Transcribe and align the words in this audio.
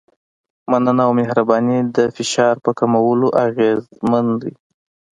مننه 0.71 1.01
او 1.07 1.11
مهرباني 1.19 1.79
د 1.95 1.97
فشار 2.15 2.55
په 2.65 2.71
کمولو 2.79 3.27
اغېزمن 3.45 4.27
دي. 4.41 4.53